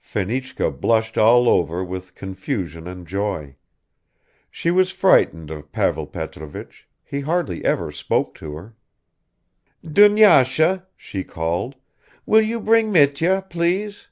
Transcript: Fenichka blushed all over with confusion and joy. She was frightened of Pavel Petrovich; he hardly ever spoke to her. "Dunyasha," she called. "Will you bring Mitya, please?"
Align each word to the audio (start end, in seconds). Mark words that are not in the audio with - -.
Fenichka 0.00 0.70
blushed 0.70 1.18
all 1.18 1.48
over 1.48 1.82
with 1.82 2.14
confusion 2.14 2.86
and 2.86 3.08
joy. 3.08 3.56
She 4.48 4.70
was 4.70 4.92
frightened 4.92 5.50
of 5.50 5.72
Pavel 5.72 6.06
Petrovich; 6.06 6.86
he 7.02 7.22
hardly 7.22 7.64
ever 7.64 7.90
spoke 7.90 8.36
to 8.36 8.54
her. 8.54 8.76
"Dunyasha," 9.84 10.86
she 10.96 11.24
called. 11.24 11.74
"Will 12.24 12.40
you 12.42 12.60
bring 12.60 12.92
Mitya, 12.92 13.46
please?" 13.50 14.06